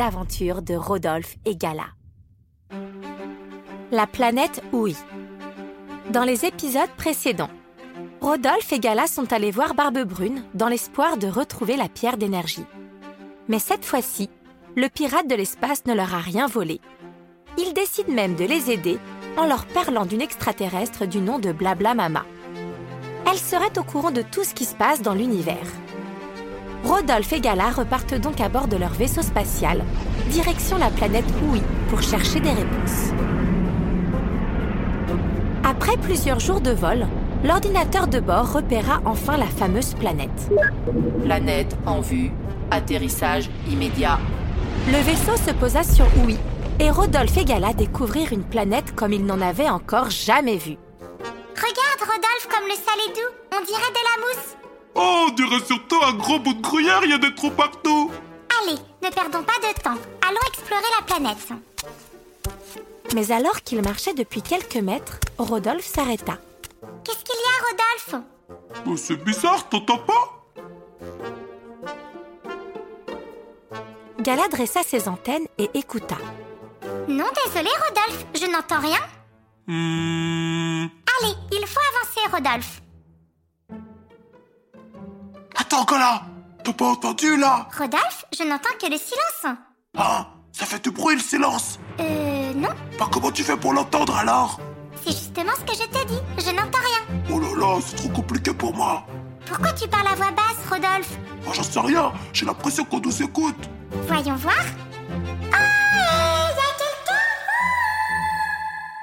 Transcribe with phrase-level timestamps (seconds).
[0.00, 1.86] Aventures de Rodolphe et Gala.
[3.90, 4.94] La planète Ouï.
[6.10, 7.50] Dans les épisodes précédents,
[8.20, 12.66] Rodolphe et Gala sont allés voir Barbe Brune dans l'espoir de retrouver la pierre d'énergie.
[13.48, 14.28] Mais cette fois-ci,
[14.76, 16.80] le pirate de l'espace ne leur a rien volé.
[17.56, 18.98] Il décide même de les aider
[19.38, 22.26] en leur parlant d'une extraterrestre du nom de Blabla Mama.
[23.26, 25.66] Elle serait au courant de tout ce qui se passe dans l'univers.
[26.86, 29.82] Rodolphe et Gala repartent donc à bord de leur vaisseau spatial,
[30.30, 33.10] direction la planète Ouï pour chercher des réponses.
[35.64, 37.08] Après plusieurs jours de vol,
[37.42, 40.48] l'ordinateur de bord repéra enfin la fameuse planète.
[41.24, 42.30] Planète en vue.
[42.70, 44.20] Atterrissage immédiat.
[44.86, 46.36] Le vaisseau se posa sur Ouï
[46.78, 50.78] et Rodolphe et Gala découvrirent une planète comme ils n'en avaient encore jamais vue.
[51.56, 53.34] Regarde, Rodolphe, comme le sel est doux.
[53.52, 54.55] On dirait de la mousse.
[54.98, 58.10] Oh, on dirait surtout un gros bout de gruyère, il y a des trous partout.
[58.62, 59.98] Allez, ne perdons pas de temps.
[60.26, 61.48] Allons explorer la planète.
[63.14, 66.38] Mais alors qu'ils marchaient depuis quelques mètres, Rodolphe s'arrêta.
[67.04, 68.24] Qu'est-ce qu'il y a, Rodolphe?
[68.86, 70.32] Oh, c'est bizarre, t'entends pas?
[74.20, 76.16] Gala dressa ses antennes et écouta.
[77.06, 79.00] Non, désolé, Rodolphe, je n'entends rien.
[79.66, 80.86] Hmm...
[81.20, 82.80] Allez, il faut avancer, Rodolphe.
[85.66, 86.22] Attends, Gala
[86.62, 87.66] T'as pas entendu, là?
[87.76, 89.56] Rodolphe, je n'entends que le silence.
[89.96, 92.68] Hein Ça fait du bruit, le silence Euh, non,
[92.98, 94.60] Bah, comment tu fais pour l'entendre, alors?
[95.04, 96.20] C'est justement ce que je t'ai dit.
[96.38, 97.00] Je n'entends rien.
[97.32, 99.04] Oh là là, c'est trop compliqué pour moi.
[99.46, 101.18] Pourquoi tu parles à voix basse, Rodolphe?
[101.44, 103.68] Moi, j'en sais rien, j'ai l'impression qu'on nous écoute.
[104.06, 104.54] Voyons voir.
[105.10, 105.56] Oh,
[105.92, 106.70] il y a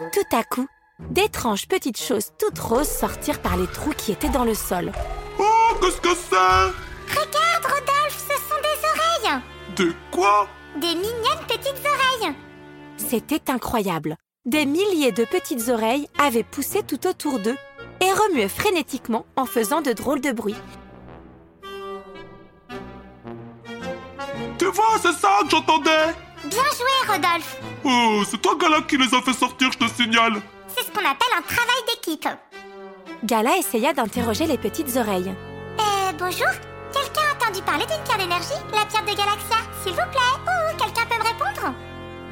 [0.00, 0.66] quelqu'un Tout à coup,
[1.10, 4.92] d'étranges petites choses toutes roses sortirent par les trous qui étaient dans le sol.
[5.68, 6.36] Oh, qu'est-ce que c'est?
[6.36, 9.40] Regarde, Rodolphe, ce sont des oreilles.
[9.76, 10.48] De quoi?
[10.76, 12.34] Des mignonnes petites oreilles.
[12.96, 14.16] C'était incroyable.
[14.44, 17.56] Des milliers de petites oreilles avaient poussé tout autour d'eux
[18.00, 20.54] et remuaient frénétiquement en faisant de drôles de bruits.
[24.58, 27.56] Tu vois, c'est ça que j'entendais Bien joué, Rodolphe.
[27.84, 30.40] Oh, c'est toi, Gala, qui les a fait sortir, je te signale.
[30.68, 32.28] C'est ce qu'on appelle un travail d'équipe.
[33.24, 35.34] Gala essaya d'interroger les petites oreilles.
[36.18, 36.46] Bonjour
[36.92, 40.76] Quelqu'un a entendu parler d'une pierre d'énergie La pierre de Galaxia, s'il vous plaît Oh,
[40.78, 41.74] quelqu'un peut me répondre?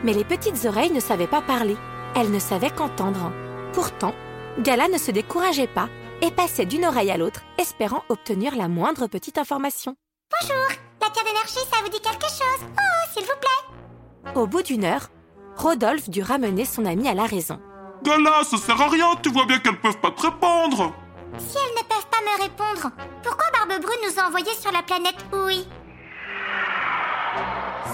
[0.02, 1.76] Mais les petites oreilles ne savaient pas parler.
[2.14, 3.32] Elles ne savaient qu'entendre.
[3.72, 4.14] Pourtant,
[4.60, 5.88] Gala ne se décourageait pas
[6.22, 9.96] et passait d'une oreille à l'autre, espérant obtenir la moindre petite information.
[10.40, 10.66] Bonjour
[11.02, 12.66] La pierre d'énergie, ça vous dit quelque chose?
[12.78, 15.08] Oh, s'il vous plaît Au bout d'une heure,
[15.56, 17.60] Rodolphe dut ramener son ami à la raison.
[18.02, 20.92] Gala, ça sert à rien, tu vois bien qu'elles peuvent pas te répondre.
[21.38, 22.90] Si elles ne peuvent pas me répondre,
[23.22, 25.66] pourquoi Barbe Brune nous a envoyés sur la planète Oui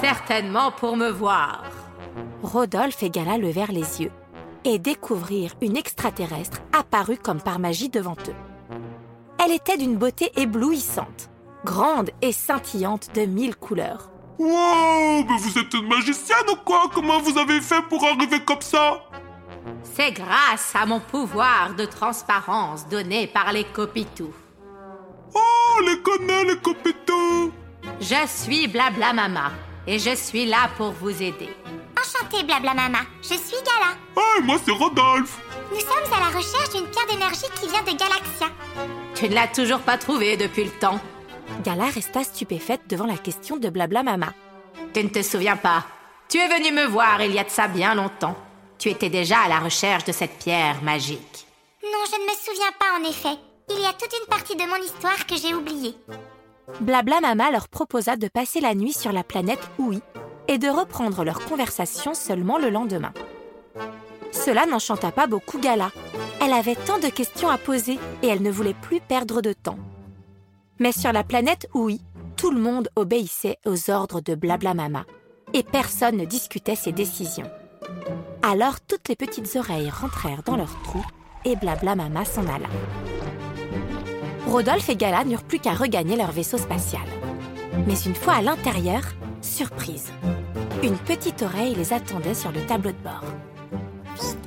[0.01, 1.65] Certainement pour me voir.
[2.43, 4.12] Rodolphe et Gala levèrent les yeux
[4.64, 8.35] et découvrirent une extraterrestre apparue comme par magie devant eux.
[9.43, 11.31] Elle était d'une beauté éblouissante,
[11.64, 14.11] grande et scintillante de mille couleurs.
[14.38, 16.91] Wow, mais vous êtes une magicienne ou quoi?
[16.94, 19.03] Comment vous avez fait pour arriver comme ça?
[19.83, 24.33] C'est grâce à mon pouvoir de transparence donné par les Copitou.
[25.35, 27.53] Oh, les connais, les copitous
[28.01, 29.53] Je suis Blabla Mama
[29.87, 31.49] et je suis là pour vous aider.
[31.99, 33.97] Enchantée, blabla mama, je suis Gala.
[34.17, 35.39] Ah, et moi, c'est Rodolphe.
[35.71, 38.49] Nous sommes à la recherche d'une pierre d'énergie qui vient de Galaxia.
[39.15, 41.01] Tu ne l'as toujours pas trouvée depuis le temps.
[41.65, 44.33] Gala resta stupéfaite devant la question de Blabla Mama.
[44.95, 45.85] Tu ne te souviens pas.
[46.29, 48.37] Tu es venu me voir il y a de ça bien longtemps.
[48.81, 51.47] Tu étais déjà à la recherche de cette pierre magique.
[51.85, 53.38] Non, je ne me souviens pas en effet.
[53.69, 55.94] Il y a toute une partie de mon histoire que j'ai oubliée.
[56.81, 60.00] Blabla Mama leur proposa de passer la nuit sur la planète Oui
[60.49, 63.12] et de reprendre leur conversation seulement le lendemain.
[64.32, 65.91] Cela n'enchanta pas beaucoup Gala.
[66.41, 69.79] Elle avait tant de questions à poser et elle ne voulait plus perdre de temps.
[70.79, 72.00] Mais sur la planète Oui,
[72.38, 75.05] tout le monde obéissait aux ordres de Blabla Mama
[75.53, 77.50] et personne ne discutait ses décisions.
[78.42, 81.04] Alors toutes les petites oreilles rentrèrent dans leur trou
[81.44, 82.69] et Blabla Mama s'en alla.
[84.46, 87.02] Rodolphe et Gala n'eurent plus qu'à regagner leur vaisseau spatial.
[87.87, 89.02] Mais une fois à l'intérieur,
[89.42, 90.10] surprise.
[90.82, 93.25] Une petite oreille les attendait sur le tableau de bord.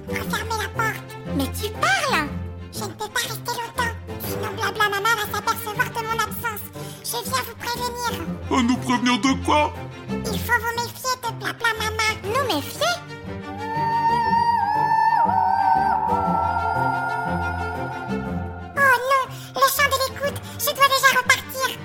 [0.09, 1.03] Refermez la porte.
[1.37, 2.27] Mais tu parles
[2.73, 3.93] Je ne peux pas rester longtemps.
[4.27, 6.65] Sinon Blabla Mama va s'apercevoir de mon absence.
[7.03, 8.25] Je viens vous prévenir.
[8.51, 9.73] À nous prévenir de quoi?
[10.09, 12.09] Il faut vous méfier de Blabla Mama.
[12.23, 13.02] Nous méfier?
[19.63, 21.79] Le chant de l'écoute Je dois déjà repartir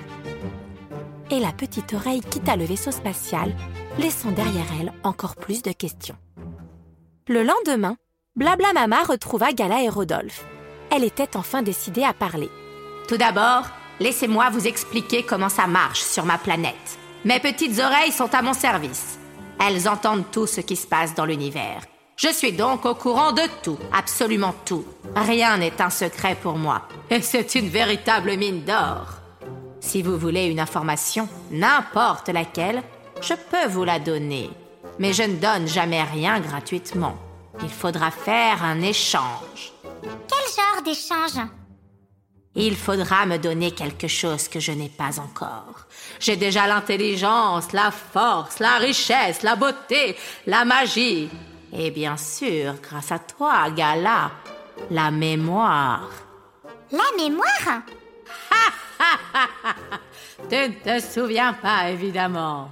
[1.31, 3.55] Et la petite oreille quitta le vaisseau spatial,
[3.97, 6.17] laissant derrière elle encore plus de questions.
[7.27, 7.95] Le lendemain,
[8.35, 10.43] Blabla Mama retrouva Gala et Rodolphe.
[10.91, 12.49] Elle était enfin décidée à parler.
[13.07, 16.97] Tout d'abord, laissez-moi vous expliquer comment ça marche sur ma planète.
[17.23, 19.19] Mes petites oreilles sont à mon service.
[19.65, 21.83] Elles entendent tout ce qui se passe dans l'univers.
[22.21, 24.83] Je suis donc au courant de tout, absolument tout.
[25.15, 26.81] Rien n'est un secret pour moi.
[27.09, 29.07] Et c'est une véritable mine d'or.
[29.79, 32.83] Si vous voulez une information, n'importe laquelle,
[33.21, 34.49] je peux vous la donner.
[34.99, 37.15] Mais je ne donne jamais rien gratuitement.
[37.63, 39.71] Il faudra faire un échange.
[40.01, 41.47] Quel genre d'échange?
[42.53, 45.87] Il faudra me donner quelque chose que je n'ai pas encore.
[46.19, 50.17] J'ai déjà l'intelligence, la force, la richesse, la beauté,
[50.47, 51.29] la magie.
[51.73, 54.31] Et bien sûr, grâce à toi, Gala,
[54.89, 56.09] la mémoire.
[56.91, 57.81] La mémoire?
[60.49, 62.69] Tu ne te souviens pas, évidemment.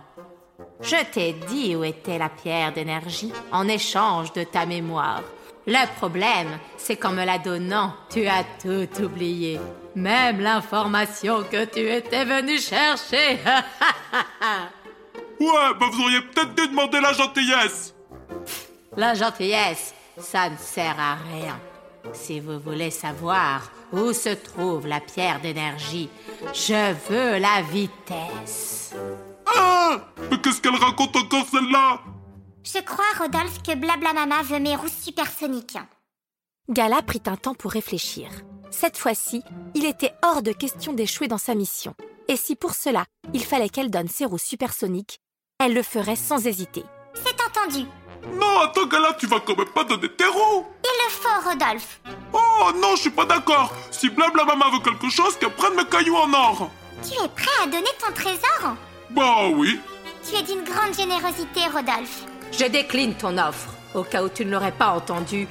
[0.82, 5.22] Je t'ai dit où était la pierre d'énergie en échange de ta mémoire.
[5.66, 9.60] Le problème, c'est qu'en me la donnant, tu as tout oublié.
[9.96, 13.40] Même l'information que tu étais venu chercher.
[15.40, 17.94] Ouais, bah vous auriez peut-être dû demander la gentillesse.
[18.98, 21.60] La gentillesse, ça ne sert à rien.
[22.14, 26.10] Si vous voulez savoir où se trouve la pierre d'énergie,
[26.54, 28.94] je veux la vitesse.
[29.56, 29.98] Ah
[30.30, 32.02] Mais qu'est-ce qu'elle raconte encore celle-là?
[32.64, 35.78] Je crois, Rodolphe, que Blabla Mama veut mes roues supersoniques.
[36.70, 38.30] Gala prit un temps pour réfléchir.
[38.72, 39.42] Cette fois-ci,
[39.74, 41.96] il était hors de question d'échouer dans sa mission.
[42.28, 45.22] Et si pour cela, il fallait qu'elle donne ses roues supersoniques,
[45.60, 46.84] elle le ferait sans hésiter.
[47.14, 47.86] C'est entendu.
[48.34, 52.00] Non, attends, Gala, tu vas quand même pas donner tes roues Il le faut, Rodolphe.
[52.34, 53.74] Oh non, je suis pas d'accord.
[53.92, 56.70] Si Blabla Mama veut quelque chose, qu'elle prenne mes cailloux en or.
[57.04, 58.76] Tu es prêt à donner ton trésor?
[59.12, 59.80] Bah oui.
[60.28, 62.24] Tu es d'une grande générosité, Rodolphe.
[62.52, 63.70] Je décline ton offre.
[63.94, 65.48] Au cas où tu ne l'aurais pas entendu,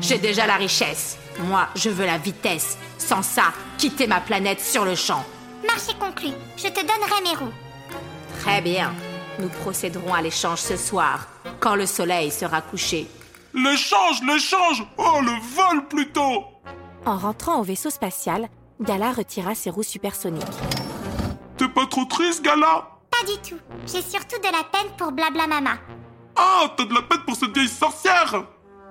[0.00, 1.18] j'ai déjà la richesse.
[1.40, 2.78] Moi, je veux la vitesse.
[2.98, 5.24] Sans ça, quitter ma planète sur le champ.
[5.66, 6.28] Marché conclu.
[6.56, 7.52] Je te donnerai mes roues.
[8.40, 8.92] Très bien.
[9.38, 11.26] Nous procéderons à l'échange ce soir,
[11.60, 13.06] quand le soleil sera couché.
[13.54, 16.44] L'échange, l'échange Oh, le vol plutôt
[17.04, 18.48] En rentrant au vaisseau spatial,
[18.80, 20.44] Gala retira ses roues supersoniques.
[21.56, 22.88] T'es pas trop triste, Gala?
[23.10, 23.58] Pas du tout.
[23.86, 25.72] J'ai surtout de la peine pour Blabla Mama.
[26.36, 28.44] Ah, t'as de la peine pour cette vieille sorcière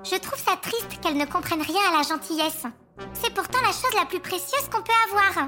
[0.04, 2.64] Je trouve ça triste qu'elle ne comprenne rien à la gentillesse.
[3.14, 5.48] C'est pourtant la chose la plus précieuse qu'on peut avoir.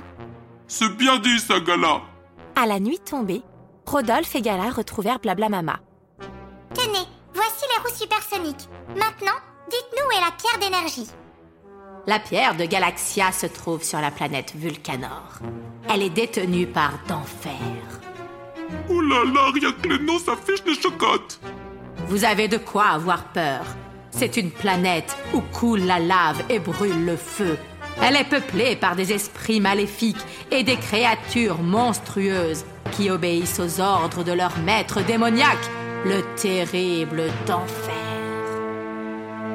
[0.68, 2.01] C'est bien dit, ça, Gala.
[2.56, 3.44] À la nuit tombée,
[3.86, 5.80] Rodolphe et Gala retrouvèrent Blabla Mama.
[6.84, 8.68] Tenez, voici les roues supersoniques.
[8.90, 9.38] Maintenant,
[9.70, 11.08] dites-nous où est la pierre d'énergie.
[12.08, 15.40] La pierre de Galaxia se trouve sur la planète Vulcanor.
[15.90, 17.52] Elle est détenue par d'enfer.
[18.90, 21.40] Ouh là là, rien que les noms s'affichent des chocottes.
[22.08, 23.64] Vous avez de quoi avoir peur.
[24.10, 27.60] C'est une planète où coule la lave et brûle le feu.
[28.02, 34.24] Elle est peuplée par des esprits maléfiques et des créatures monstrueuses qui obéissent aux ordres
[34.24, 35.70] de leur maître démoniaque,
[36.05, 37.93] le terrible d'enfer.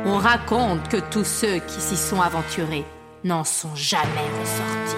[0.04, 2.84] On raconte que tous ceux qui s'y sont aventurés
[3.24, 4.96] n'en sont jamais ressortis.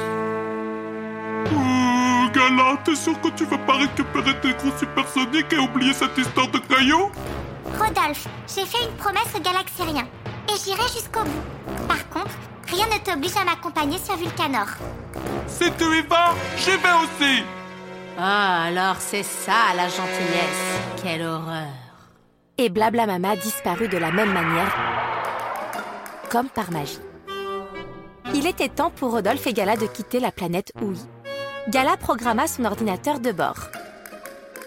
[1.46, 6.16] Euh, Gala, t'es sûr que tu veux pas récupérer tes gros supersoniques et oublier cette
[6.18, 7.10] histoire de cailloux
[7.78, 10.06] Rodolphe, j'ai fait une promesse aux galaxériens.
[10.48, 11.86] Et j'irai jusqu'au bout.
[11.86, 12.34] Par contre,
[12.66, 14.66] rien ne t'oblige à m'accompagner sur Vulcanor.
[15.46, 17.44] Si tu y vas, j'y vais aussi
[18.20, 20.80] Ah, alors c'est ça la gentillesse.
[21.02, 21.66] Quelle horreur.
[22.60, 24.74] et Blabla Mama disparut de la même manière,
[26.28, 26.98] comme par magie.
[28.34, 30.98] Il était temps pour Rodolphe et Gala de quitter la planète Ouï.
[31.68, 33.58] Gala programma son ordinateur de bord.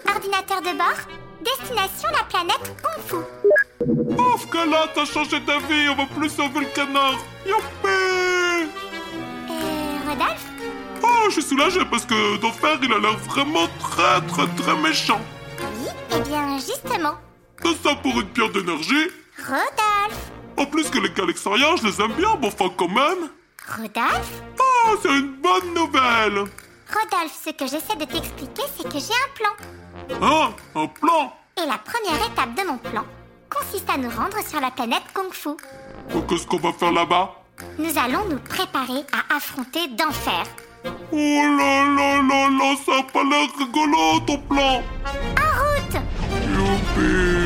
[0.08, 1.00] Ordinateur de bord,
[1.44, 3.16] destination la planète Kung Fu.
[4.18, 7.18] Ouf, Gala, t'as changé d'avis, on va plus sauver le canard.
[7.46, 8.11] Youpi
[11.42, 15.20] suis soulagé parce que D'Enfer, il a l'air vraiment très très très méchant.
[15.58, 17.14] Oui, eh bien, justement.
[17.64, 19.08] C'est ça pour une pierre d'énergie
[19.38, 23.30] Rodolphe En plus que les Galexariens, je les aime bien, bon enfin quand même.
[23.68, 26.38] Rodolphe Oh, c'est une bonne nouvelle
[26.92, 30.18] Rodolphe, ce que j'essaie de t'expliquer, c'est que j'ai un plan.
[30.20, 31.32] Hein Un plan?
[31.62, 33.04] Et la première étape de mon plan
[33.48, 35.50] consiste à nous rendre sur la planète Kung Fu.
[36.14, 37.30] Oh, Qu'est-ce qu'on va faire là-bas?
[37.78, 40.44] Nous allons nous préparer à affronter d'enfer.
[40.84, 44.82] Oh là là là là, ça a pas l'air rigolo ton plan
[45.38, 45.96] En route
[46.56, 47.42] Youpi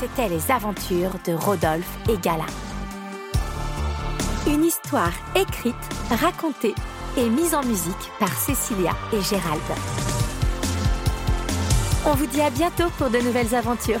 [0.00, 2.46] C'étaient les aventures de Rodolphe et Gala.
[4.48, 5.74] Une histoire écrite,
[6.10, 6.74] racontée
[7.18, 9.60] et mise en musique par Cécilia et Gérald.
[12.06, 14.00] On vous dit à bientôt pour de nouvelles aventures.